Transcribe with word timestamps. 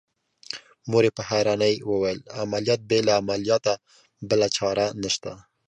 مور 0.89 1.03
يې 1.07 1.11
په 1.17 1.23
حيرانۍ 1.29 1.75
وويل 1.89 2.19
عمليات 2.41 2.81
بې 2.89 2.99
له 3.07 3.13
عملياته 3.21 3.73
بله 4.29 4.47
چاره 4.57 4.85
نشته. 5.01 5.31